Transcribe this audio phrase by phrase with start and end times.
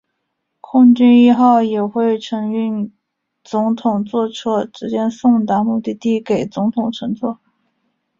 [0.61, 2.91] 空军一号也会载运
[3.43, 7.39] 总统座车直接送达目的地给总统乘坐。